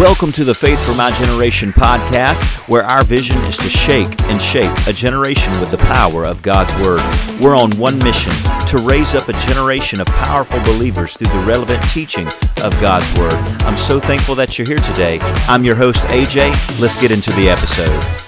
[0.00, 4.42] Welcome to the Faith for My Generation podcast, where our vision is to shake and
[4.42, 7.00] shape a generation with the power of God's Word.
[7.40, 8.32] We're on one mission
[8.66, 12.26] to raise up a generation of powerful believers through the relevant teaching
[12.60, 13.34] of God's Word.
[13.62, 15.20] I'm so thankful that you're here today.
[15.46, 16.80] I'm your host, AJ.
[16.80, 18.20] Let's get into the episode.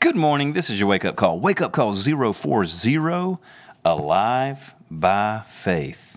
[0.00, 0.54] Good morning.
[0.54, 1.38] This is your wake up call.
[1.38, 3.38] Wake up call 040
[3.84, 6.11] Alive by Faith.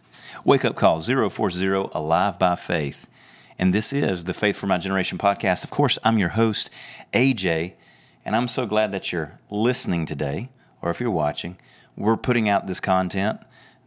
[0.46, 3.08] Wake Up Call 040 Alive by Faith.
[3.58, 5.64] And this is the Faith for My Generation podcast.
[5.64, 6.70] Of course, I'm your host,
[7.14, 7.74] AJ,
[8.24, 10.50] and I'm so glad that you're listening today,
[10.84, 11.58] or if you're watching.
[11.98, 13.40] We're putting out this content,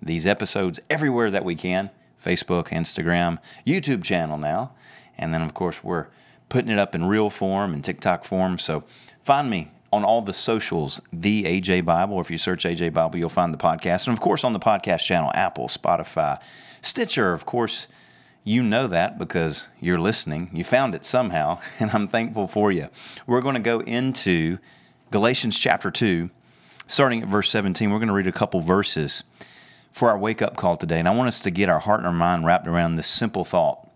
[0.02, 1.90] these episodes everywhere that we can
[2.20, 4.72] Facebook, Instagram, YouTube channel now.
[5.16, 6.09] And then, of course, we're
[6.48, 8.59] putting it up in reel form and TikTok form.
[8.59, 8.82] So
[9.22, 13.29] find me on all the socials, the AJ Bible, if you search AJ Bible, you'll
[13.29, 14.06] find the podcast.
[14.06, 16.41] And of course, on the podcast channel, Apple, Spotify,
[16.83, 17.87] Stitcher, of course,
[18.45, 20.51] you know that because you're listening.
[20.52, 22.88] You found it somehow, and I'm thankful for you.
[23.27, 24.59] We're going to go into
[25.10, 26.30] Galatians chapter 2,
[26.87, 27.90] starting at verse 17.
[27.90, 29.24] We're going to read a couple verses
[29.90, 30.99] for our wake up call today.
[30.99, 33.45] And I want us to get our heart and our mind wrapped around this simple
[33.45, 33.88] thought.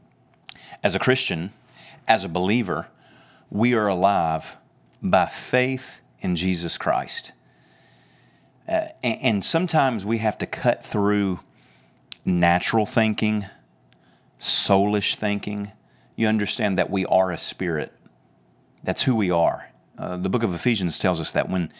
[0.82, 1.52] As a Christian,
[2.08, 2.88] as a believer,
[3.50, 4.56] we are alive
[5.02, 7.32] by faith in Jesus Christ.
[8.68, 11.40] Uh, and, and sometimes we have to cut through
[12.24, 13.46] natural thinking,
[14.38, 15.72] soulish thinking.
[16.14, 17.92] You understand that we are a spirit.
[18.84, 19.70] That's who we are.
[19.98, 21.72] Uh, the book of Ephesians tells us that when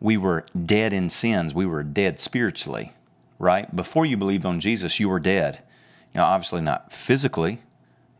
[0.00, 2.92] we were dead in sins, we were dead spiritually,
[3.38, 3.74] right?
[3.74, 5.64] Before you believed on Jesus, you were dead.
[6.14, 7.60] Know, obviously not physically.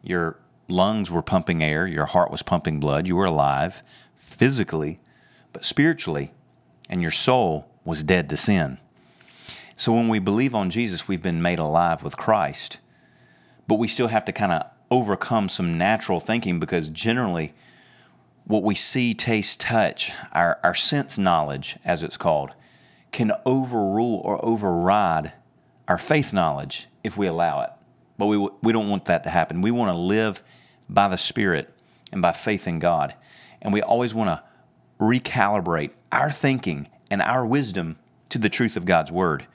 [0.02, 3.82] Your lungs were pumping air, your heart was pumping blood, you were alive
[4.18, 5.00] physically,
[5.52, 6.32] but spiritually,
[6.88, 8.78] and your soul was dead to sin.
[9.76, 12.78] So when we believe on Jesus, we've been made alive with Christ,
[13.66, 17.54] but we still have to kind of overcome some natural thinking because generally,
[18.44, 22.50] what we see, taste, touch, our, our sense knowledge, as it's called,
[23.12, 25.32] can overrule or override
[25.86, 27.70] our faith knowledge if we allow it.
[28.16, 29.62] But we, we don't want that to happen.
[29.62, 30.42] We want to live
[30.88, 31.72] by the Spirit
[32.10, 33.14] and by faith in God.
[33.60, 34.42] And we always want to
[35.00, 37.98] recalibrate our thinking and our wisdom
[38.28, 39.46] to the truth of God's Word.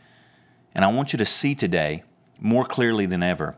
[0.76, 2.04] And I want you to see today,
[2.40, 3.56] more clearly than ever,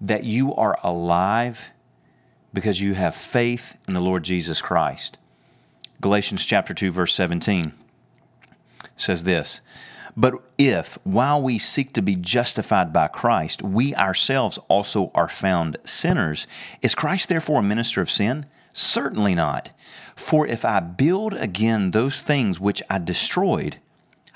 [0.00, 1.70] that you are alive
[2.52, 5.18] because you have faith in the Lord Jesus Christ.
[6.00, 7.72] Galatians chapter 2 verse 17
[8.96, 9.60] says this,
[10.16, 15.76] but if while we seek to be justified by Christ, we ourselves also are found
[15.84, 16.46] sinners,
[16.82, 18.46] is Christ therefore a minister of sin?
[18.72, 19.70] Certainly not.
[20.16, 23.78] For if I build again those things which I destroyed,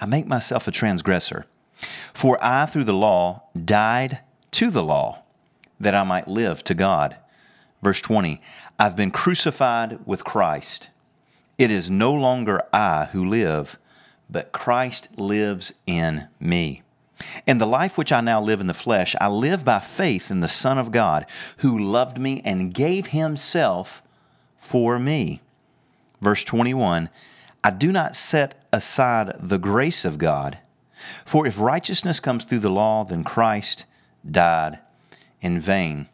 [0.01, 1.47] I make myself a transgressor.
[2.13, 4.21] For I, through the law, died
[4.53, 5.23] to the law,
[5.79, 7.17] that I might live to God.
[7.83, 8.41] Verse 20
[8.79, 10.89] I've been crucified with Christ.
[11.59, 13.79] It is no longer I who live,
[14.29, 16.83] but Christ lives in me.
[17.47, 20.41] And the life which I now live in the flesh, I live by faith in
[20.41, 21.27] the Son of God,
[21.59, 24.03] who loved me and gave himself
[24.65, 25.43] for me.
[26.21, 27.11] Verse 21
[27.63, 30.59] I do not set aside the grace of God,
[31.25, 33.85] for if righteousness comes through the law, then Christ
[34.29, 34.79] died
[35.41, 36.09] in vain.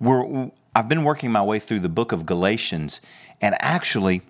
[0.00, 3.00] We're, I've been working my way through the book of Galatians,
[3.40, 4.22] and actually,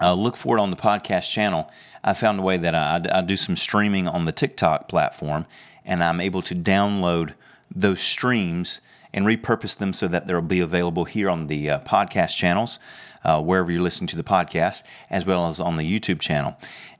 [0.00, 1.70] uh, look for it on the podcast channel.
[2.02, 5.46] I found a way that I, I do some streaming on the TikTok platform,
[5.84, 7.34] and I'm able to download
[7.74, 8.80] those streams
[9.14, 12.78] and repurpose them so that they'll be available here on the uh, podcast channels,
[13.24, 16.56] uh, wherever you're listening to the podcast, as well as on the YouTube channel.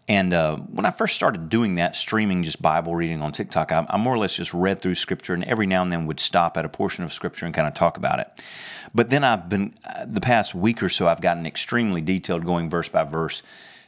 [0.07, 3.87] And uh, when I first started doing that, streaming just Bible reading on TikTok, I,
[3.89, 6.57] I, more or less just read through Scripture and every now and then would stop
[6.57, 8.29] at a portion of Scripture and kind of talk about it.
[8.95, 12.71] But then I've been, uh, the past week or so, I've gotten extremely detailed going
[12.71, 13.43] verse by verse,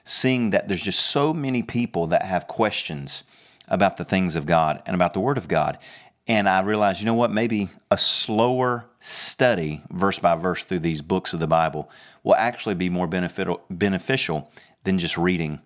[0.05, 3.23] seeing that there's just so many people that have questions
[3.69, 5.79] about the things of God and about the Word of God.
[6.29, 11.01] And I realized, you know what, maybe a slower study, verse by verse, through these
[11.01, 11.89] books of the Bible
[12.25, 14.51] will actually be more beneficial
[14.83, 15.61] than just reading.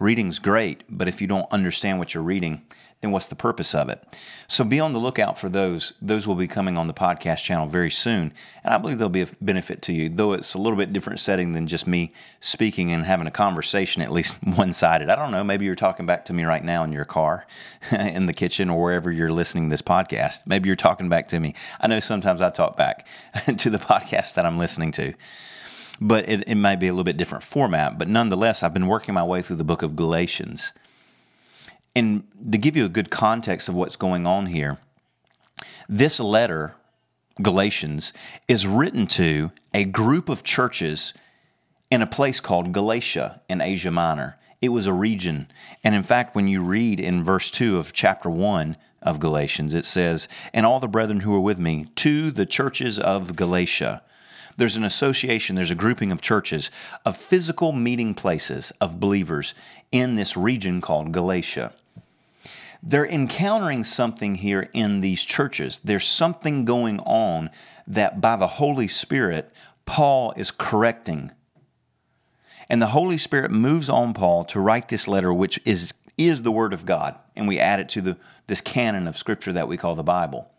[0.00, 2.62] Reading's great, but if you don't understand what you're reading,
[3.00, 4.02] then what's the purpose of it?
[4.46, 5.94] So be on the lookout for those.
[6.00, 9.22] Those will be coming on the podcast channel very soon, and I believe they'll be
[9.22, 12.92] a benefit to you, though it's a little bit different setting than just me speaking
[12.92, 15.10] and having a conversation, at least one sided.
[15.10, 17.46] I don't know, maybe you're talking back to me right now in your car,
[17.90, 20.46] in the kitchen, or wherever you're listening to this podcast.
[20.46, 21.54] Maybe you're talking back to me.
[21.80, 23.06] I know sometimes I talk back
[23.56, 25.14] to the podcast that I'm listening to
[26.00, 27.98] but it, it might be a little bit different format.
[27.98, 30.72] But nonetheless, I've been working my way through the book of Galatians.
[31.96, 34.78] And to give you a good context of what's going on here,
[35.88, 36.74] This letter,
[37.42, 38.12] Galatians,
[38.46, 41.12] is written to a group of churches
[41.90, 44.36] in a place called Galatia in Asia Minor.
[44.60, 45.48] It was a region.
[45.82, 49.86] And in fact, when you read in verse 2 of chapter 1 of Galatians, it
[49.86, 54.02] says, And all the brethren who are with me, to the churches of Galatia.
[54.58, 56.70] There's an association, there's a grouping of churches,
[57.06, 59.54] of physical meeting places of believers
[59.90, 61.72] in this region called Galatia.
[62.82, 65.80] They're encountering something here in these churches.
[65.82, 67.50] There's something going on
[67.86, 69.50] that by the Holy Spirit,
[69.86, 71.32] Paul is correcting
[72.68, 76.52] and the Holy Spirit moves on Paul to write this letter, which is, is the
[76.52, 77.16] Word of God.
[77.34, 78.16] And we add it to the,
[78.46, 80.50] this canon of Scripture that we call the Bible.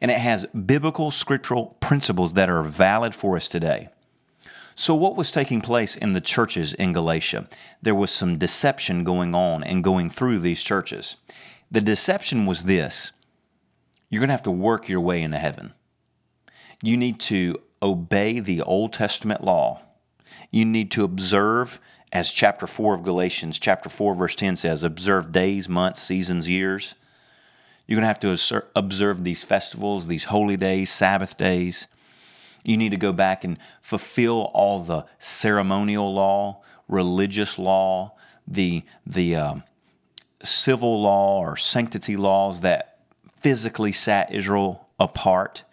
[0.00, 3.88] And it has biblical scriptural principles that are valid for us today.
[4.76, 7.48] So, what was taking place in the churches in Galatia?
[7.80, 11.16] There was some deception going on and going through these churches.
[11.70, 13.12] The deception was this
[14.10, 15.74] you're going to have to work your way into heaven.
[16.82, 19.80] You need to obey the Old Testament law
[20.54, 21.80] you need to observe,
[22.12, 26.94] as chapter 4 of Galatians, chapter 4, verse 10 says, observe days, months, seasons, years.
[27.86, 31.86] You're going to have to observe these festivals, these holy days, Sabbath days.
[32.64, 38.14] You need to go back and fulfill all the ceremonial law, religious law,
[38.46, 39.62] the, the um,
[40.42, 43.00] civil law or sanctity laws that
[43.36, 45.64] physically sat Israel apart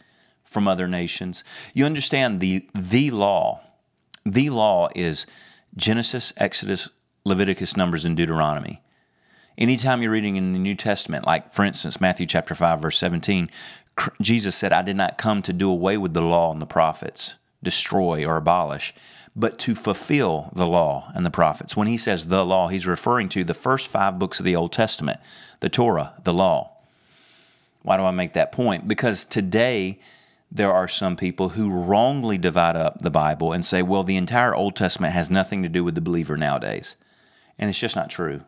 [0.43, 1.45] from other nations.
[1.73, 3.61] You understand the, the law
[4.25, 5.25] the law is
[5.75, 6.89] Genesis, Exodus,
[7.25, 8.81] Leviticus, Numbers, and Deuteronomy.
[9.57, 13.49] Anytime you're reading in the New Testament, like for instance, Matthew chapter 5, verse 17,
[14.21, 17.35] Jesus said, I did not come to do away with the law and the prophets,
[17.61, 18.93] destroy or abolish,
[19.35, 21.75] but to fulfill the law and the prophets.
[21.75, 24.73] When he says the law, he's referring to the first five books of the Old
[24.73, 25.19] Testament,
[25.59, 26.71] the Torah, the law.
[27.83, 28.87] Why do I make that point?
[28.87, 29.99] Because today,
[30.51, 34.53] there are some people who wrongly divide up the Bible and say, well, the entire
[34.53, 36.95] Old Testament has nothing to do with the believer nowadays.
[37.57, 38.41] And it's just not true.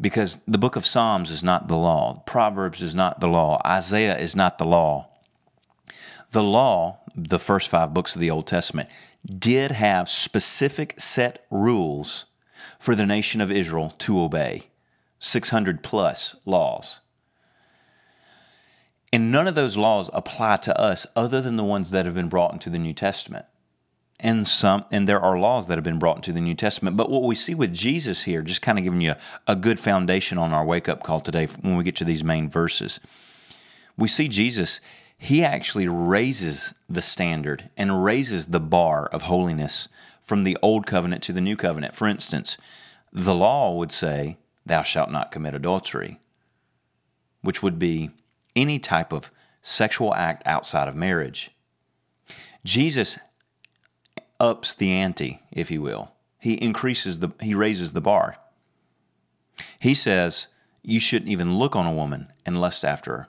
[0.00, 4.16] Because the book of Psalms is not the law, Proverbs is not the law, Isaiah
[4.16, 5.08] is not the law.
[6.30, 8.88] The law, the first five books of the Old Testament,
[9.26, 12.24] did have specific set rules
[12.78, 14.68] for the nation of Israel to obey
[15.18, 17.00] 600 plus laws.
[19.12, 22.28] And none of those laws apply to us other than the ones that have been
[22.28, 23.44] brought into the New Testament.
[24.22, 26.96] And some and there are laws that have been brought into the New Testament.
[26.96, 29.18] But what we see with Jesus here, just kind of giving you a,
[29.48, 32.48] a good foundation on our wake up call today when we get to these main
[32.48, 33.00] verses.
[33.96, 34.80] We see Jesus,
[35.16, 39.88] he actually raises the standard and raises the bar of holiness
[40.20, 41.96] from the old covenant to the new covenant.
[41.96, 42.58] For instance,
[43.12, 44.36] the law would say,
[44.66, 46.20] Thou shalt not commit adultery,
[47.40, 48.10] which would be
[48.54, 49.30] any type of
[49.62, 51.50] sexual act outside of marriage.
[52.64, 53.18] Jesus
[54.40, 56.12] ups the ante, if you will.
[56.38, 58.36] He increases the he raises the bar.
[59.78, 60.48] He says
[60.82, 63.28] you shouldn't even look on a woman and lust after her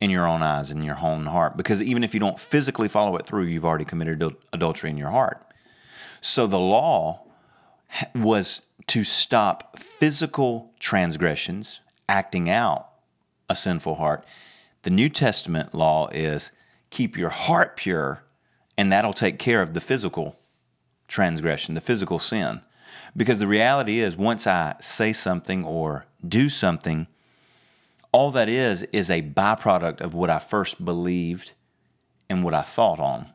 [0.00, 3.16] in your own eyes in your own heart because even if you don't physically follow
[3.16, 4.22] it through, you've already committed
[4.52, 5.40] adultery in your heart.
[6.20, 7.22] So the law
[8.14, 12.88] was to stop physical transgressions, acting out
[13.48, 14.26] a sinful heart.
[14.82, 16.50] The New Testament law is
[16.90, 18.23] keep your heart pure,
[18.76, 20.36] and that'll take care of the physical
[21.08, 22.60] transgression, the physical sin.
[23.16, 27.06] Because the reality is, once I say something or do something,
[28.12, 31.52] all that is is a byproduct of what I first believed
[32.28, 33.26] and what I thought on.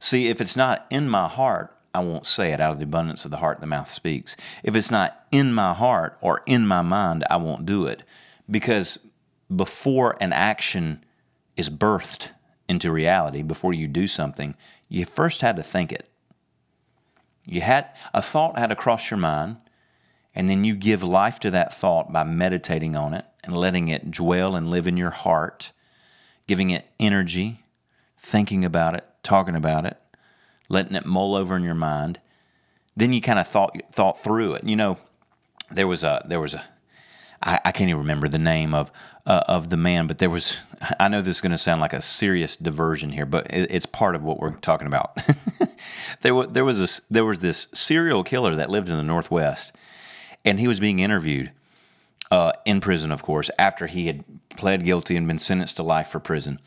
[0.00, 2.60] See, if it's not in my heart, I won't say it.
[2.60, 4.36] Out of the abundance of the heart, the mouth speaks.
[4.62, 8.02] If it's not in my heart or in my mind, I won't do it.
[8.50, 8.98] Because
[9.54, 11.04] before an action
[11.56, 12.28] is birthed
[12.68, 14.54] into reality, before you do something,
[14.88, 16.08] you first had to think it.
[17.44, 19.56] You had a thought had to cross your mind,
[20.34, 24.10] and then you give life to that thought by meditating on it and letting it
[24.10, 25.72] dwell and live in your heart,
[26.46, 27.64] giving it energy,
[28.18, 29.96] thinking about it, talking about it,
[30.68, 32.20] letting it mull over in your mind.
[32.94, 34.64] Then you kind of thought thought through it.
[34.64, 34.98] You know,
[35.70, 36.64] there was a there was a
[37.42, 38.90] I, I can't even remember the name of
[39.26, 40.58] uh, of the man, but there was.
[41.00, 43.86] I know this is going to sound like a serious diversion here, but it, it's
[43.86, 45.18] part of what we're talking about.
[46.22, 49.74] there was there was a, there was this serial killer that lived in the Northwest,
[50.44, 51.52] and he was being interviewed
[52.30, 56.08] uh, in prison, of course, after he had pled guilty and been sentenced to life
[56.08, 56.60] for prison.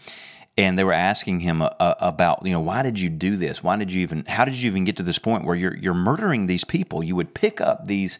[0.57, 3.63] And they were asking him uh, uh about, you know, why did you do this?
[3.63, 4.25] Why did you even?
[4.25, 7.03] How did you even get to this point where you're you're murdering these people?
[7.03, 8.19] You would pick up these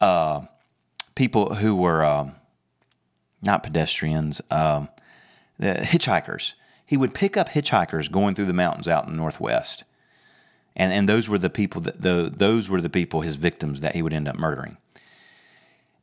[0.00, 0.42] uh,
[1.14, 2.34] people who were um,
[3.42, 4.40] not pedestrians.
[4.50, 4.88] Um,
[5.58, 6.54] the hitchhikers.
[6.86, 9.84] He would pick up hitchhikers going through the mountains out in the northwest,
[10.76, 13.94] and and those were the people that the those were the people his victims that
[13.94, 14.76] he would end up murdering.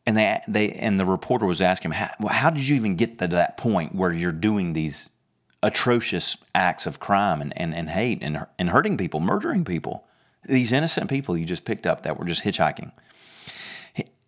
[0.05, 2.95] And they they and the reporter was asking him, how, well, how did you even
[2.95, 5.09] get to that point where you're doing these
[5.61, 10.07] atrocious acts of crime and, and, and hate and, and hurting people, murdering people?
[10.43, 12.91] These innocent people you just picked up that were just hitchhiking.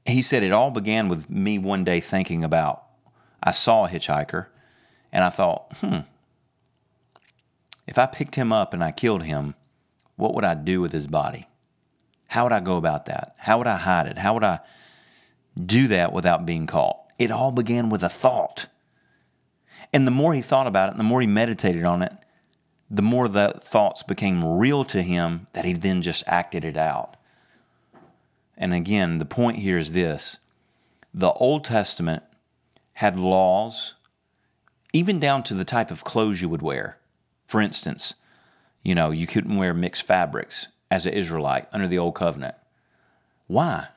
[0.06, 2.84] He, said it all began with me one day thinking about
[3.42, 4.48] I saw a hitchhiker
[5.12, 6.00] and I thought, hmm,
[7.88, 9.56] if I picked him up and I killed him,
[10.16, 11.48] what would I do with his body?
[12.28, 13.36] How would I go about that?
[13.38, 14.18] How would I hide it?
[14.18, 14.60] How would I
[15.64, 17.00] do that without being caught?
[17.20, 18.68] It all began with a thought.
[19.92, 22.14] And the more he thought about it, and the more he meditated on it,
[22.90, 27.18] the more the thoughts became real to him that he then just acted it out.
[28.58, 30.38] And again, the point here is this
[31.14, 32.24] the Old Testament
[32.96, 33.94] had laws,
[34.94, 36.98] even down to the type of clothes you would wear.
[37.48, 38.14] For instance,
[38.84, 42.56] you know, you couldn't wear mixed fabrics as an Israelite under the Old Covenant.
[43.48, 43.88] Why?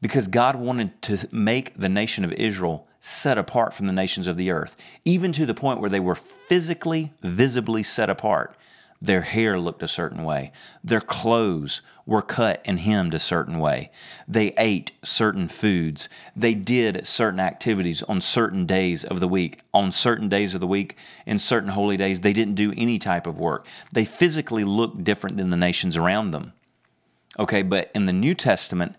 [0.00, 4.36] Because God wanted to make the nation of Israel set apart from the nations of
[4.36, 8.56] the earth, even to the point where they were physically, visibly set apart.
[9.02, 10.52] Their hair looked a certain way.
[10.84, 13.90] Their clothes were cut and hemmed a certain way.
[14.28, 16.08] They ate certain foods.
[16.36, 19.62] They did certain activities on certain days of the week.
[19.74, 23.26] On certain days of the week, in certain holy days, they didn't do any type
[23.26, 23.66] of work.
[23.90, 26.52] They physically looked different than the nations around them.
[27.40, 28.94] Okay, but in the New Testament,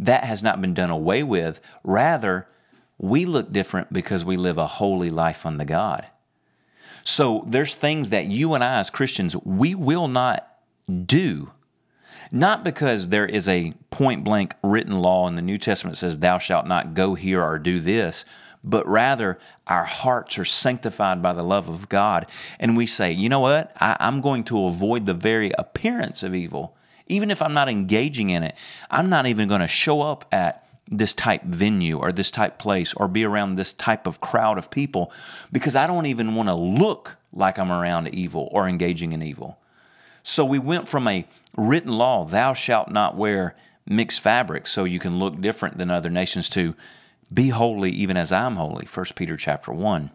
[0.00, 1.60] that has not been done away with.
[1.84, 2.48] Rather,
[2.98, 6.08] we look different because we live a holy life unto God.
[7.04, 10.48] So there's things that you and I as Christians, we will not
[11.06, 11.52] do.
[12.32, 16.18] Not because there is a point blank written law in the New Testament that says,
[16.18, 18.24] Thou shalt not go here or do this,
[18.64, 22.28] but rather our hearts are sanctified by the love of God.
[22.58, 23.72] And we say, You know what?
[23.78, 26.76] I, am going to avoid the very appearance of evil.
[27.06, 28.56] Even if I'm not engaging in it,
[28.90, 32.92] I'm not even going to show up at this type venue or this type place
[32.94, 35.10] or be around this type of crowd of people
[35.50, 39.58] because I don't even want to look like I'm around evil or engaging in evil.
[40.22, 41.26] So we went from a
[41.56, 43.54] written law, thou shalt not wear
[43.86, 46.74] mixed fabrics so you can look different than other nations to
[47.32, 50.10] be holy even as I'm holy, 1 Peter chapter 1.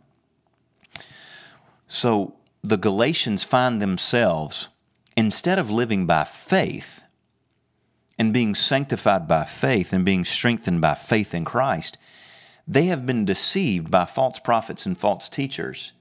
[1.88, 4.70] So the Galatians find themselves
[5.18, 7.04] instead of living by faith,
[8.20, 11.98] and being sanctified by faith and being strengthened by faith in Christ,
[12.68, 15.94] they have been deceived by false prophets and false teachers,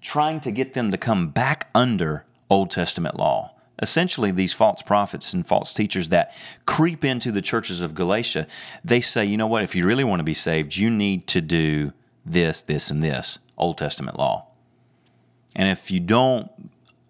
[0.00, 3.52] trying to get them to come back under Old Testament law.
[3.80, 8.46] Essentially, these false prophets and false teachers that creep into the churches of Galatia,
[8.84, 11.40] they say, you know what, if you really want to be saved, you need to
[11.40, 11.92] do
[12.26, 14.46] this, this, and this Old Testament law.
[15.54, 16.50] And if you don't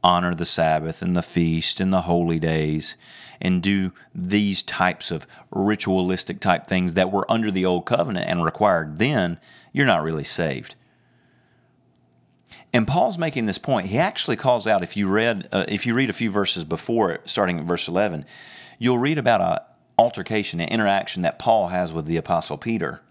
[0.05, 2.97] honor the Sabbath and the feast and the holy days
[3.43, 8.45] and do these types of ritualistic type things that were under the old covenant and
[8.45, 9.39] required then,
[9.73, 10.75] you're not really saved.
[12.73, 13.89] And Paul's making this point.
[13.89, 17.11] He actually calls out if you read uh, if you read a few verses before
[17.11, 18.25] it, starting at verse 11,
[18.79, 19.63] you'll read about a
[19.99, 23.03] altercation, an interaction that Paul has with the apostle Peter.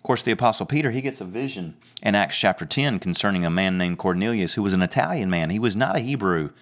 [0.00, 3.50] Of course, the Apostle Peter, he gets a vision in Acts chapter 10 concerning a
[3.50, 5.50] man named Cornelius who was an Italian man.
[5.50, 6.52] He was not a Hebrew.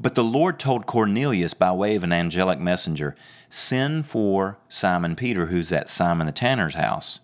[0.00, 3.14] But the Lord told Cornelius by way of an angelic messenger,
[3.50, 7.20] Send for Simon Peter, who's at Simon the tanner's house.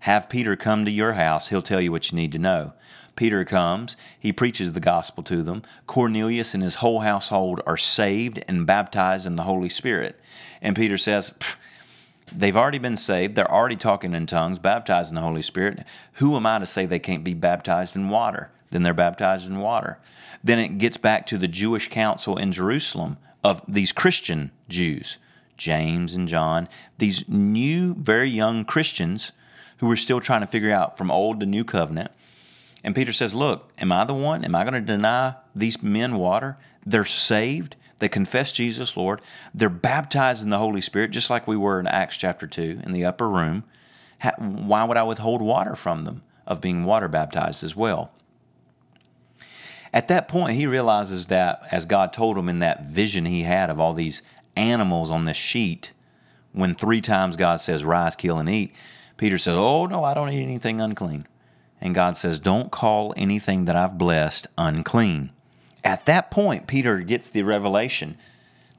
[0.00, 1.48] Have Peter come to your house.
[1.48, 2.74] He'll tell you what you need to know.
[3.16, 5.62] Peter comes, he preaches the gospel to them.
[5.86, 10.18] Cornelius and his whole household are saved and baptized in the Holy Spirit.
[10.62, 11.34] And Peter says,
[12.34, 13.34] They've already been saved.
[13.34, 15.84] They're already talking in tongues, baptized in the Holy Spirit.
[16.14, 18.50] Who am I to say they can't be baptized in water?
[18.70, 19.98] Then they're baptized in water.
[20.42, 25.18] Then it gets back to the Jewish council in Jerusalem of these Christian Jews,
[25.56, 26.68] James and John,
[26.98, 29.32] these new, very young Christians
[29.78, 32.10] who were still trying to figure out from old to new covenant.
[32.82, 34.44] And Peter says, Look, am I the one?
[34.44, 36.56] Am I going to deny these men water?
[36.84, 37.76] They're saved.
[37.98, 39.20] They confess Jesus Lord.
[39.54, 42.92] They're baptized in the Holy Spirit, just like we were in Acts chapter 2 in
[42.92, 43.64] the upper room.
[44.38, 48.12] Why would I withhold water from them of being water baptized as well?
[49.92, 53.70] At that point, he realizes that, as God told him in that vision he had
[53.70, 54.22] of all these
[54.56, 55.92] animals on this sheet,
[56.52, 58.74] when three times God says, Rise, kill, and eat,
[59.16, 61.26] Peter says, Oh, no, I don't eat anything unclean.
[61.80, 65.30] And God says, Don't call anything that I've blessed unclean.
[65.82, 68.16] At that point, Peter gets the revelation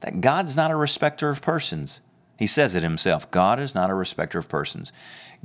[0.00, 2.00] that God's not a respecter of persons.
[2.38, 4.92] He says it himself God is not a respecter of persons.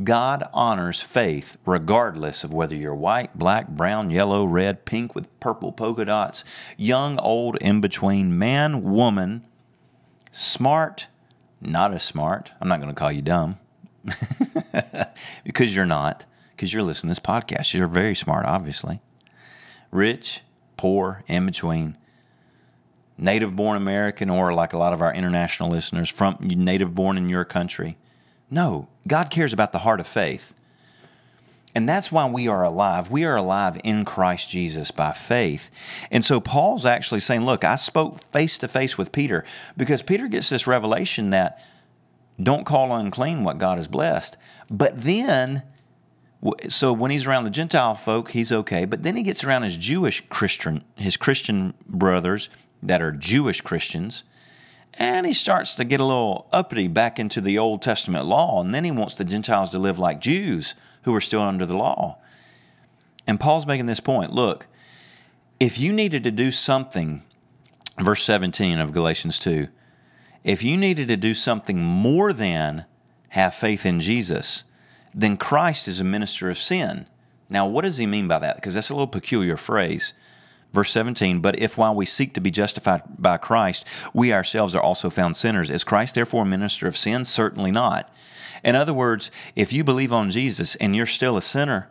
[0.04, 5.72] God honors faith regardless of whether you're white, black, brown, yellow, red, pink with purple
[5.72, 6.44] polka dots,
[6.78, 9.44] young, old, in between, man, woman,
[10.32, 11.08] smart,
[11.60, 12.52] not as smart.
[12.62, 13.58] I'm not going to call you dumb
[15.44, 16.26] because you're not,
[16.56, 17.74] because you're listening to this podcast.
[17.74, 19.02] You're very smart, obviously.
[19.90, 20.42] Rich,
[20.76, 21.98] poor, in between
[23.18, 27.30] native born American or like a lot of our international listeners from native born in
[27.30, 27.98] your country.
[28.50, 30.54] No, God cares about the heart of faith.
[31.76, 33.12] And that's why we are alive.
[33.12, 35.70] We are alive in Christ Jesus by faith.
[36.10, 39.44] And so Paul's actually saying, Look, I spoke face to face with Peter
[39.76, 41.64] because Peter gets this revelation that
[42.42, 44.38] don't call unclean what God has blessed.
[44.72, 45.64] But then,
[46.68, 48.86] so when he's around the Gentile folk, he's okay.
[48.86, 52.50] But then he gets around his Jewish Christian, his Christian brothers
[52.82, 54.24] that are Jewish Christians.
[54.98, 58.60] And he starts to get a little uppity back into the Old Testament law.
[58.62, 60.74] And then he wants the Gentiles to live like Jews
[61.04, 62.18] who are still under the law.
[63.28, 64.68] And Paul's making this point look,
[65.60, 67.24] if you needed to do something,
[68.00, 69.68] verse 17 of Galatians 2,
[70.44, 72.86] if you needed to do something more than
[73.30, 74.64] have faith in Jesus,
[75.14, 77.06] then Christ is a minister of sin.
[77.50, 78.56] Now, what does he mean by that?
[78.56, 80.14] Because that's a little peculiar phrase.
[80.74, 84.82] Verse 17, but if while we seek to be justified by Christ, we ourselves are
[84.82, 87.26] also found sinners, is Christ therefore a minister of sin?
[87.26, 88.14] Certainly not.
[88.64, 91.90] In other words, if you believe on Jesus and you're still a sinner,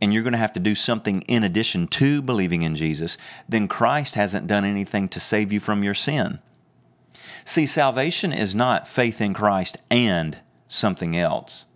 [0.00, 3.16] and you're going to have to do something in addition to believing in Jesus,
[3.48, 6.38] then Christ hasn't done anything to save you from your sin.
[7.44, 11.66] See, salvation is not faith in Christ and something else.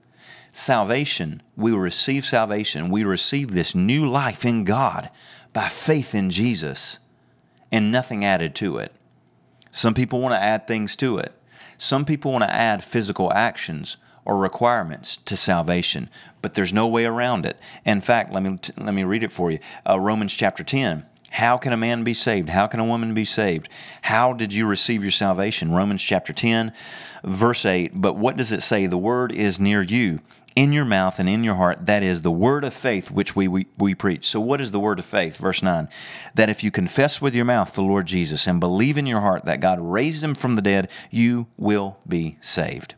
[0.53, 5.11] Salvation, we receive salvation, we receive this new life in God
[5.53, 6.99] by faith in Jesus
[7.73, 8.93] and nothing added to it.
[9.71, 11.33] Some people want to add things to it.
[11.79, 16.11] Some people want to add physical actions or requirements to salvation,
[16.43, 17.59] but there's no way around it.
[17.85, 19.59] In fact, let me let me read it for you.
[19.89, 21.07] Uh, Romans chapter 10.
[21.33, 22.49] How can a man be saved?
[22.49, 23.69] How can a woman be saved?
[24.03, 25.73] How did you receive your salvation?
[25.73, 26.73] Romans chapter 10,
[27.23, 27.93] verse 8.
[27.95, 28.87] But what does it say?
[28.87, 30.21] The word is near you
[30.57, 31.87] in your mouth and in your heart.
[31.87, 34.29] That is the word of faith which we, we, we preach.
[34.29, 35.37] So, what is the word of faith?
[35.37, 35.89] Verse 9
[36.35, 39.45] that if you confess with your mouth the Lord Jesus and believe in your heart
[39.45, 42.95] that God raised him from the dead, you will be saved.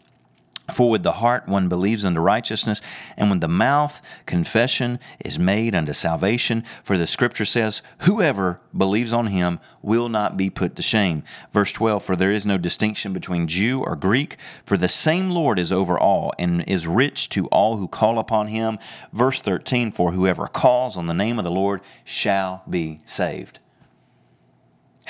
[0.73, 2.81] For with the heart one believes unto righteousness,
[3.17, 6.65] and with the mouth confession is made unto salvation.
[6.83, 11.23] For the scripture says, Whoever believes on him will not be put to shame.
[11.53, 15.59] Verse 12 For there is no distinction between Jew or Greek, for the same Lord
[15.59, 18.79] is over all, and is rich to all who call upon him.
[19.13, 23.59] Verse 13 For whoever calls on the name of the Lord shall be saved.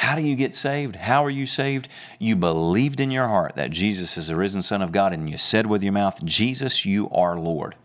[0.02, 0.96] How do you get saved?
[0.96, 1.88] How are you saved?
[2.18, 5.38] You believed in your heart that Jesus is the risen Son of God, and you
[5.38, 7.76] said with your mouth, Jesus, you are Lord.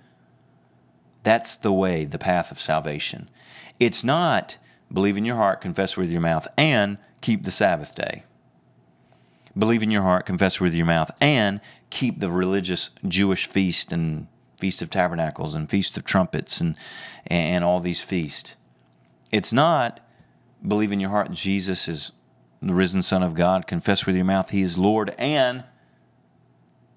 [1.21, 3.29] That's the way, the path of salvation.
[3.79, 4.57] It's not
[4.91, 8.23] believe in your heart, confess with your mouth, and keep the Sabbath day.
[9.55, 14.25] Believe in your heart, confess with your mouth, and keep the religious Jewish feast and
[14.57, 16.77] Feast of Tabernacles and Feast of Trumpets and,
[17.27, 18.55] and all these feasts.
[19.31, 19.99] It's not
[20.65, 22.11] believe in your heart Jesus is
[22.61, 25.63] the risen Son of God, confess with your mouth He is Lord, and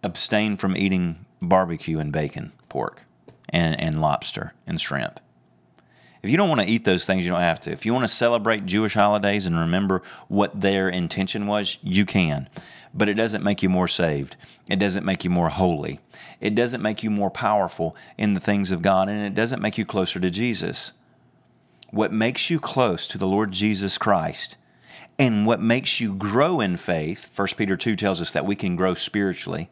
[0.03, 3.03] abstain from eating barbecue and bacon, pork,
[3.49, 5.21] and, and lobster and shrimp.
[6.23, 7.73] If you don't want to eat those things, you don't have to.
[7.73, 12.49] If you want to celebrate Jewish holidays and remember what their intention was, you can.
[12.93, 14.37] But it doesn't make you more saved.
[14.69, 16.01] It doesn't make you more holy.
[16.41, 19.79] It doesn't make you more powerful in the things of God, and it doesn't make
[19.79, 20.93] you closer to Jesus
[21.91, 24.57] what makes you close to the Lord Jesus Christ
[25.19, 28.75] and what makes you grow in faith, 1 Peter 2 tells us that we can
[28.75, 29.69] grow spiritually,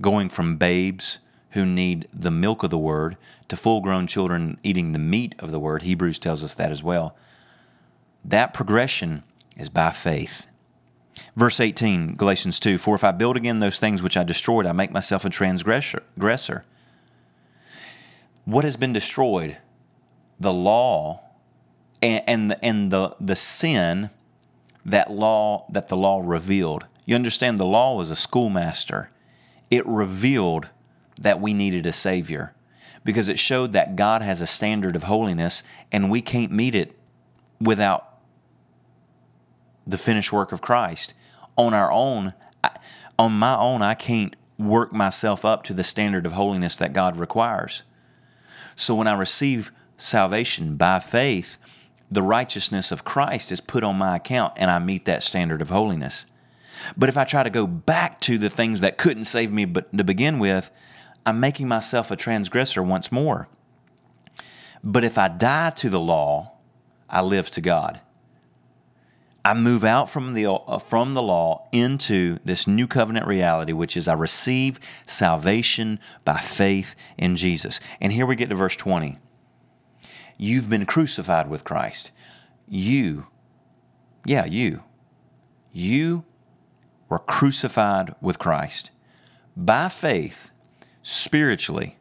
[0.00, 1.18] going from babes
[1.50, 3.16] who need the milk of the word
[3.48, 5.82] to full grown children eating the meat of the word.
[5.82, 7.16] Hebrews tells us that as well.
[8.24, 9.24] That progression
[9.56, 10.46] is by faith.
[11.34, 14.72] Verse 18, Galatians 2 For if I build again those things which I destroyed, I
[14.72, 16.64] make myself a transgressor.
[18.44, 19.58] What has been destroyed?
[20.40, 21.20] The law
[22.02, 24.10] and, and, the, and the, the sin
[24.84, 26.86] that law that the law revealed.
[27.04, 29.10] You understand the law was a schoolmaster.
[29.70, 30.70] It revealed
[31.20, 32.54] that we needed a savior
[33.04, 36.98] because it showed that God has a standard of holiness and we can't meet it
[37.60, 38.18] without
[39.86, 41.14] the finished work of Christ.
[41.56, 42.32] On our own,
[43.18, 47.16] on my own, I can't work myself up to the standard of holiness that God
[47.16, 47.82] requires.
[48.76, 51.58] So when I receive salvation by faith,
[52.10, 55.70] the righteousness of Christ is put on my account and I meet that standard of
[55.70, 56.26] holiness.
[56.96, 59.96] But if I try to go back to the things that couldn't save me but
[59.96, 60.70] to begin with,
[61.24, 63.48] I'm making myself a transgressor once more.
[64.82, 66.52] But if I die to the law,
[67.08, 68.00] I live to God.
[69.44, 73.96] I move out from the uh, from the law into this new covenant reality, which
[73.96, 77.80] is I receive salvation by faith in Jesus.
[78.00, 79.18] And here we get to verse 20.
[80.42, 82.12] You've been crucified with Christ.
[82.66, 83.26] You,
[84.24, 84.84] yeah, you,
[85.70, 86.24] you
[87.10, 88.90] were crucified with Christ
[89.54, 90.50] by faith,
[91.02, 91.98] spiritually.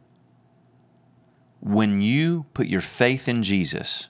[1.59, 4.07] When you put your faith in Jesus,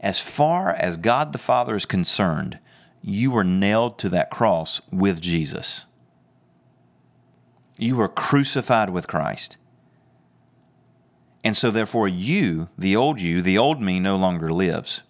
[0.00, 2.58] as far as God the Father is concerned,
[3.02, 5.84] you were nailed to that cross with Jesus.
[7.76, 9.58] You were crucified with Christ.
[11.42, 15.02] And so, therefore, you, the old you, the old me, no longer lives.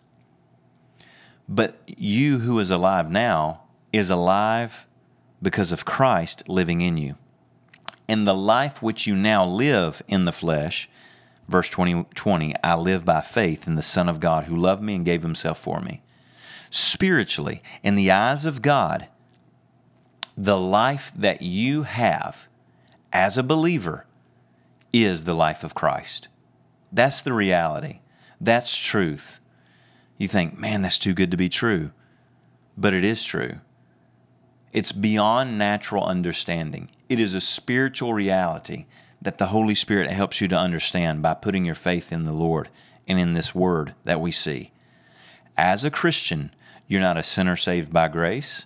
[1.48, 3.62] But you who is alive now
[3.92, 4.86] is alive
[5.42, 7.16] because of Christ living in you.
[8.08, 10.88] And the life which you now live in the flesh
[11.50, 14.94] Verse 20, 20 I live by faith in the Son of God who loved me
[14.94, 16.00] and gave himself for me.
[16.70, 19.08] Spiritually, in the eyes of God,
[20.36, 22.46] the life that you have
[23.12, 24.06] as a believer
[24.92, 26.28] is the life of Christ.
[26.92, 28.00] That's the reality.
[28.40, 29.38] That's truth.
[30.18, 31.92] You think, man, that's too good to be true.
[32.76, 33.60] But it is true.
[34.72, 36.90] It's beyond natural understanding.
[37.08, 38.86] It is a spiritual reality
[39.20, 42.68] that the Holy Spirit helps you to understand by putting your faith in the Lord
[43.06, 44.72] and in this word that we see.
[45.56, 46.54] As a Christian,
[46.86, 48.64] you're not a sinner saved by grace.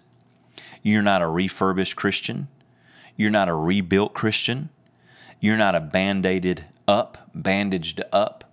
[0.83, 2.49] You're not a refurbished Christian.
[3.17, 4.69] You're not a rebuilt Christian.
[5.41, 8.51] You're not a band aided up, bandaged up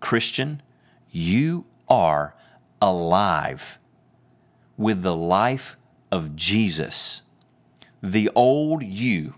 [0.00, 0.62] Christian.
[1.10, 2.34] You are
[2.80, 3.78] alive
[4.76, 5.76] with the life
[6.10, 7.22] of Jesus.
[8.02, 9.34] The old you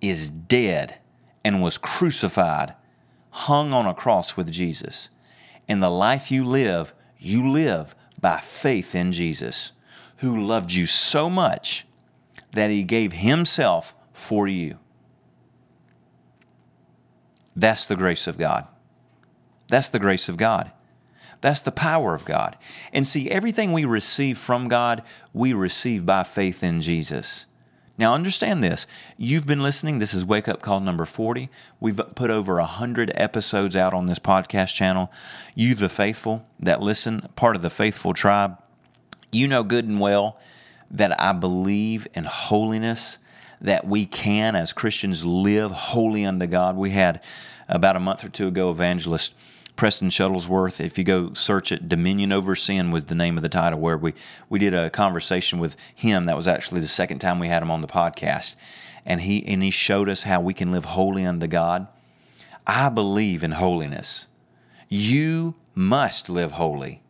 [0.00, 0.98] is dead
[1.44, 2.74] and was crucified,
[3.30, 5.08] hung on a cross with Jesus.
[5.68, 9.72] And the life you live, you live by faith in Jesus,
[10.16, 11.86] who loved you so much
[12.52, 14.78] that he gave himself for you.
[17.60, 18.66] That's the grace of God.
[19.68, 20.72] That's the grace of God.
[21.42, 22.56] That's the power of God.
[22.90, 25.02] And see, everything we receive from God,
[25.34, 27.44] we receive by faith in Jesus.
[27.98, 28.86] Now, understand this.
[29.18, 29.98] You've been listening.
[29.98, 31.50] This is Wake Up Call number 40.
[31.80, 35.12] We've put over 100 episodes out on this podcast channel.
[35.54, 38.56] You, the faithful that listen, part of the faithful tribe,
[39.30, 40.38] you know good and well
[40.90, 43.18] that I believe in holiness,
[43.60, 46.76] that we can, as Christians, live holy unto God.
[46.76, 47.22] We had
[47.68, 49.34] about a month or two ago, evangelist
[49.76, 50.78] Preston Shuttlesworth.
[50.78, 53.96] If you go search it, Dominion Over Sin was the name of the title, where
[53.96, 54.12] we,
[54.48, 56.24] we did a conversation with him.
[56.24, 58.56] That was actually the second time we had him on the podcast.
[59.06, 61.88] And he, and he showed us how we can live holy unto God.
[62.66, 64.26] I believe in holiness.
[64.88, 67.02] You must live holy.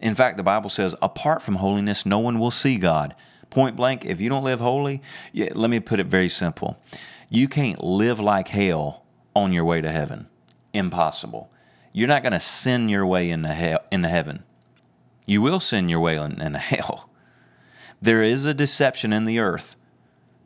[0.00, 3.14] In fact, the Bible says, apart from holiness, no one will see God.
[3.50, 6.80] Point blank, if you don't live holy, yeah, let me put it very simple.
[7.28, 10.28] You can't live like hell on your way to heaven.
[10.72, 11.50] Impossible.
[11.92, 14.44] You're not going to sin your way into hell into heaven.
[15.26, 17.10] You will sin your way into hell.
[18.00, 19.76] There is a deception in the earth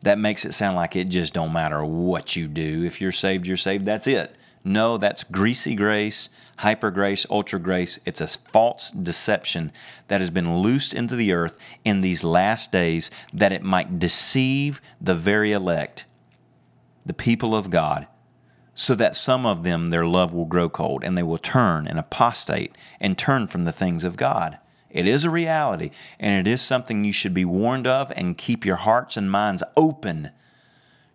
[0.02, 2.84] that makes it sound like it just don't matter what you do.
[2.84, 3.84] If you're saved, you're saved.
[3.84, 4.36] That's it.
[4.66, 7.98] No, that's greasy grace, hyper grace, ultra grace.
[8.06, 9.70] It's a false deception
[10.08, 14.80] that has been loosed into the earth in these last days that it might deceive
[14.98, 16.06] the very elect,
[17.04, 18.06] the people of God,
[18.72, 21.98] so that some of them their love will grow cold and they will turn and
[21.98, 24.58] apostate and turn from the things of God.
[24.88, 28.64] It is a reality and it is something you should be warned of and keep
[28.64, 30.30] your hearts and minds open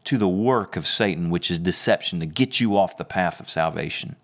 [0.09, 3.47] to the work of Satan, which is deception to get you off the path of
[3.47, 4.15] salvation.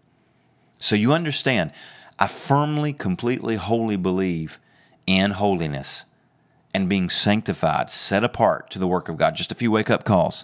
[0.80, 1.74] So you understand,
[2.18, 4.58] I firmly, completely, wholly believe
[5.06, 6.06] in holiness
[6.74, 9.36] and being sanctified, set apart to the work of God.
[9.36, 10.44] Just a few wake up calls.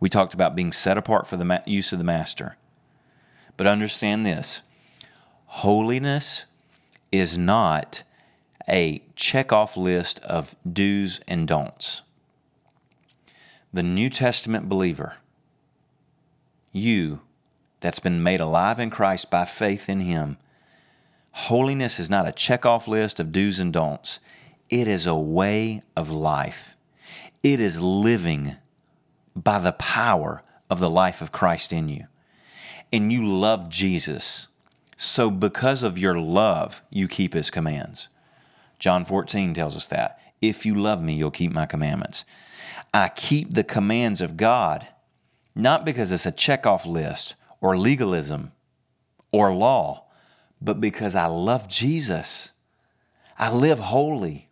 [0.00, 2.56] We talked about being set apart for the ma- use of the Master.
[3.58, 4.62] But understand this
[5.48, 6.46] holiness
[7.12, 8.04] is not
[8.66, 12.00] a check off list of do's and don'ts.
[13.72, 15.16] The New Testament believer,
[16.72, 17.22] you
[17.80, 20.36] that's been made alive in Christ by faith in Him,
[21.32, 24.20] holiness is not a check off list of do's and don'ts.
[24.68, 26.76] It is a way of life.
[27.42, 28.56] It is living
[29.34, 32.06] by the power of the life of Christ in you.
[32.92, 34.48] And you love Jesus.
[34.96, 38.08] So, because of your love, you keep his commands.
[38.78, 40.18] John 14 tells us that.
[40.42, 42.24] If you love me, you'll keep my commandments.
[42.92, 44.86] I keep the commands of God,
[45.54, 48.52] not because it's a checkoff list or legalism
[49.30, 50.04] or law,
[50.60, 52.52] but because I love Jesus.
[53.38, 54.48] I live holy.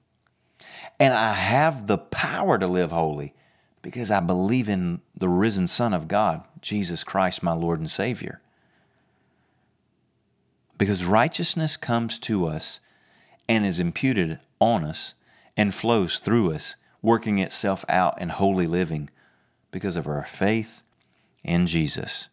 [0.99, 3.35] And I have the power to live holy
[3.83, 8.41] because I believe in the risen Son of God, Jesus Christ, my Lord and Savior.
[10.77, 12.81] Because righteousness comes to us
[13.49, 15.15] and is imputed on us
[15.61, 19.11] and flows through us, working itself out in holy living
[19.71, 20.83] because of our faith
[21.45, 22.31] in Jesus.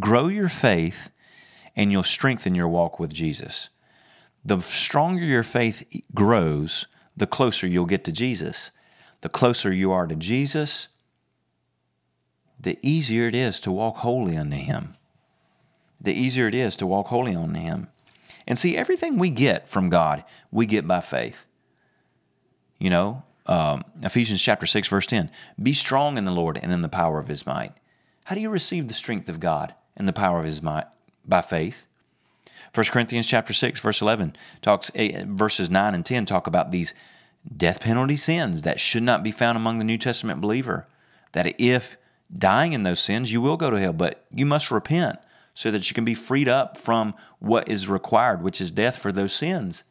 [0.00, 1.12] Grow your faith
[1.76, 3.68] and you'll strengthen your walk with Jesus.
[4.44, 8.72] The stronger your faith grows, the closer you'll get to Jesus.
[9.20, 10.88] The closer you are to Jesus,
[12.58, 14.96] the easier it is to walk holy unto Him.
[16.00, 17.86] The easier it is to walk holy unto Him.
[18.48, 21.46] And see, everything we get from God, we get by faith.
[22.78, 25.30] You know, um, Ephesians chapter 6, verse 10
[25.62, 27.72] Be strong in the Lord and in the power of His might.
[28.24, 30.86] How do you receive the strength of God and the power of His might?
[31.26, 31.86] By faith.
[32.74, 36.92] 1 Corinthians chapter 6 verse 11 talks eh, verses 9 and 10 talk about these
[37.56, 40.86] death penalty sins that should not be found among the New Testament believer
[41.32, 41.96] that if
[42.36, 45.20] dying in those sins you will go to hell but you must repent
[45.54, 49.12] so that you can be freed up from what is required which is death for
[49.12, 49.84] those sins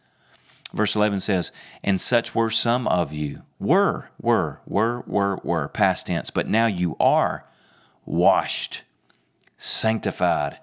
[0.74, 1.52] verse 11 says
[1.84, 6.66] and such were some of you were were were were were past tense but now
[6.66, 7.46] you are
[8.06, 8.84] washed
[9.58, 10.60] sanctified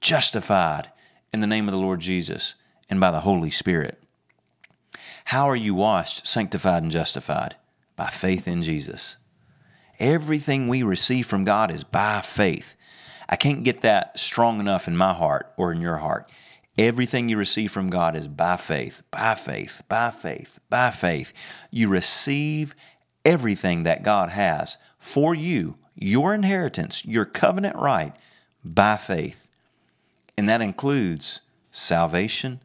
[0.00, 0.90] justified
[1.32, 2.54] in the name of the Lord Jesus
[2.88, 4.02] and by the Holy Spirit.
[5.26, 7.56] How are you washed, sanctified, and justified?
[7.96, 9.16] By faith in Jesus.
[9.98, 12.76] Everything we receive from God is by faith.
[13.28, 16.30] I can't get that strong enough in my heart or in your heart.
[16.78, 21.32] Everything you receive from God is by faith, by faith, by faith, by faith.
[21.72, 22.76] You receive
[23.24, 28.14] everything that God has for you, your inheritance, your covenant right,
[28.64, 29.48] by faith.
[30.36, 31.40] And that includes
[31.72, 32.60] salvation,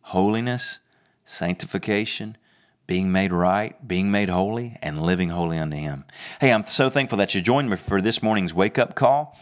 [0.00, 0.78] holiness,
[1.26, 2.38] sanctification,
[2.86, 6.04] being made right, being made holy, and living holy unto Him.
[6.40, 9.38] Hey, I'm so thankful that you joined me for this morning's wake up call.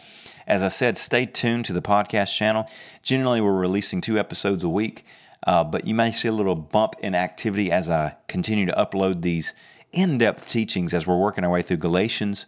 [0.47, 2.67] As I said, stay tuned to the podcast channel.
[3.03, 5.05] Generally, we're releasing two episodes a week,
[5.45, 9.21] uh, but you may see a little bump in activity as I continue to upload
[9.21, 9.53] these
[9.91, 12.45] in depth teachings as we're working our way through Galatians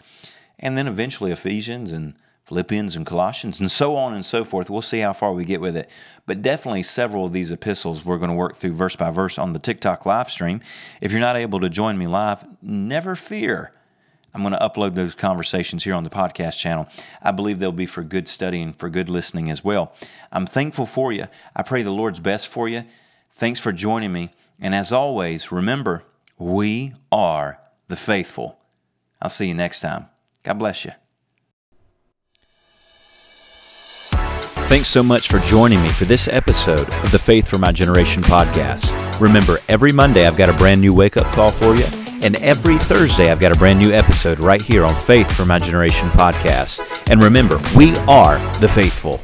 [0.57, 2.13] and then eventually Ephesians and
[2.45, 4.71] Philippians and Colossians, and so on and so forth.
[4.71, 5.87] We'll see how far we get with it.
[6.25, 9.53] But definitely several of these epistles we're going to work through verse by verse on
[9.53, 10.59] the TikTok live stream.
[10.99, 13.71] If you're not able to join me live, never fear.
[14.33, 16.87] I'm going to upload those conversations here on the podcast channel.
[17.21, 19.93] I believe they'll be for good studying, for good listening as well.
[20.31, 21.27] I'm thankful for you.
[21.55, 22.83] I pray the Lord's best for you.
[23.33, 24.31] Thanks for joining me.
[24.59, 26.03] And as always, remember,
[26.37, 28.59] we are the faithful.
[29.21, 30.07] I'll see you next time.
[30.43, 30.91] God bless you.
[34.69, 38.21] Thanks so much for joining me for this episode of the Faith for My Generation
[38.21, 38.93] podcast.
[39.19, 41.85] Remember, every Monday I've got a brand new wake up call for you,
[42.21, 45.59] and every Thursday I've got a brand new episode right here on Faith for My
[45.59, 46.81] Generation podcast.
[47.09, 49.21] And remember, we are the faithful.